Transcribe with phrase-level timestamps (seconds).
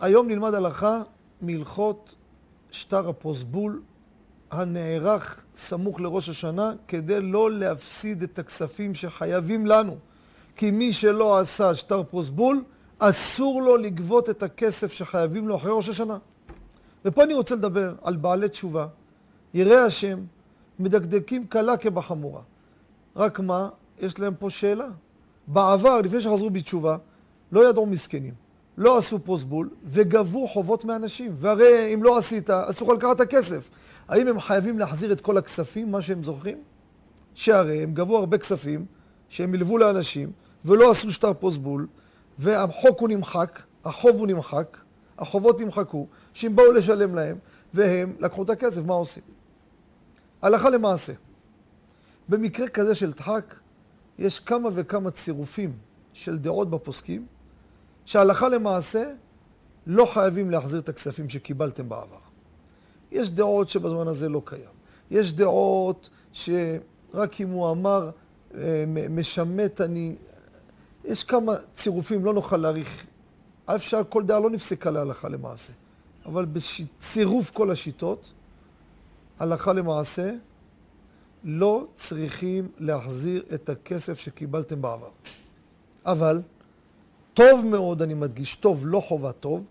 [0.00, 1.02] היום נלמד הלכה
[1.40, 2.14] מהלכות
[2.70, 3.82] שטר הפרוסבול
[4.50, 9.96] הנערך סמוך לראש השנה כדי לא להפסיד את הכספים שחייבים לנו.
[10.56, 12.64] כי מי שלא עשה שטר פרוסבול,
[12.98, 16.18] אסור לו לגבות את הכסף שחייבים לו אחרי ראש השנה.
[17.04, 18.86] ופה אני רוצה לדבר על בעלי תשובה,
[19.54, 20.18] יראי השם,
[20.78, 22.42] מדקדקים קלה כבחמורה.
[23.16, 24.88] רק מה, יש להם פה שאלה.
[25.46, 26.96] בעבר, לפני שחזרו בתשובה,
[27.52, 28.34] לא ידעו מסכנים,
[28.76, 31.36] לא עשו פרוסבול וגבו חובות מאנשים.
[31.38, 33.68] והרי אם לא עשית, אסור לך לקחת את הכסף.
[34.08, 36.58] האם הם חייבים להחזיר את כל הכספים, מה שהם זוכרים?
[37.34, 38.86] שהרי הם גבו הרבה כספים
[39.28, 40.32] שהם הלוו לאנשים
[40.64, 41.86] ולא עשו שטר פרוסבול,
[42.38, 44.76] והחוק הוא נמחק, החוב הוא נמחק,
[45.18, 47.38] החובות נמחקו, שהם באו לשלם להם,
[47.74, 49.22] והם לקחו את הכסף, מה עושים?
[50.42, 51.12] הלכה למעשה.
[52.28, 53.54] במקרה כזה של דחק,
[54.18, 55.72] יש כמה וכמה צירופים
[56.12, 57.26] של דעות בפוסקים,
[58.06, 59.10] שהלכה למעשה
[59.86, 62.18] לא חייבים להחזיר את הכספים שקיבלתם בעבר.
[63.12, 64.76] יש דעות שבזמן הזה לא קיים.
[65.10, 68.10] יש דעות שרק אם הוא אמר
[68.54, 70.16] אה, משמט אני...
[71.04, 73.06] יש כמה צירופים, לא נוכל להעריך.
[73.66, 75.72] אפשר, כל דעה לא נפסקה להלכה למעשה.
[76.26, 78.32] אבל בצירוף כל השיטות,
[79.38, 80.32] הלכה למעשה,
[81.44, 85.10] לא צריכים להחזיר את הכסף שקיבלתם בעבר.
[86.06, 86.40] אבל,
[87.36, 89.64] טוב מאוד, אני מדגיש, טוב, לא חובה טוב,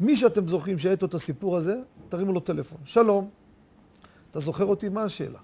[0.00, 1.76] מי שאתם זוכרים איתו את הסיפור הזה,
[2.08, 2.78] תרימו לו טלפון.
[2.84, 3.30] שלום,
[4.30, 4.88] אתה זוכר אותי?
[4.88, 5.38] מה השאלה?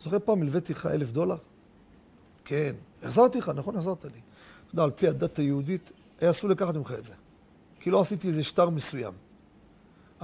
[0.00, 1.36] זוכר פעם הלוויתי לך אלף דולר?
[2.44, 2.74] כן.
[3.02, 3.76] החזרתי לך, נכון?
[3.76, 4.10] החזרת לי.
[4.10, 4.20] אתה
[4.72, 7.14] יודע, על פי הדת היהודית, היה אסור לקחת ממך את זה.
[7.80, 9.12] כי לא עשיתי איזה שטר מסוים.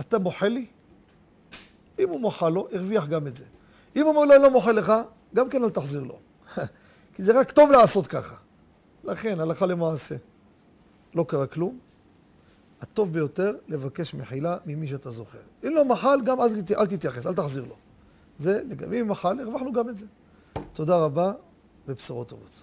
[0.01, 0.67] אתה מוחה לי?
[1.99, 3.45] אם הוא מוחה לו, הרוויח גם את זה.
[3.97, 4.93] אם הוא אומר לו, אני לא מוחה לך,
[5.35, 6.19] גם כן אל תחזיר לו.
[7.15, 8.35] כי זה רק טוב לעשות ככה.
[9.05, 10.17] לכן, הלכה למעשה,
[11.19, 11.79] לא קרה כלום.
[12.81, 15.39] הטוב ביותר, לבקש מחילה ממי שאתה זוכר.
[15.67, 17.75] אם לא מחל, גם אז אל תתייחס, אל תחזיר לו.
[18.39, 18.63] זה,
[19.01, 20.07] אם מחל, הרווחנו גם את זה.
[20.73, 21.33] תודה רבה
[21.89, 22.63] ובשורות טובות.